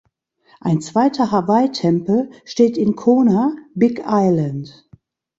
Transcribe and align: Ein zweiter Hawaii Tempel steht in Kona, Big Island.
Ein 0.61 0.81
zweiter 0.81 1.29
Hawaii 1.31 1.71
Tempel 1.71 2.31
steht 2.43 2.75
in 2.75 2.95
Kona, 2.95 3.55
Big 3.75 4.01
Island. 4.03 4.89